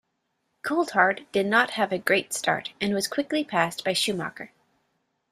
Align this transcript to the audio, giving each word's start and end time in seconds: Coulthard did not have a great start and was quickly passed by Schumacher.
Coulthard 0.63 1.27
did 1.31 1.45
not 1.45 1.69
have 1.77 1.91
a 1.91 1.99
great 1.99 2.33
start 2.33 2.73
and 2.81 2.95
was 2.95 3.07
quickly 3.07 3.43
passed 3.43 3.83
by 3.85 3.93
Schumacher. 3.93 4.51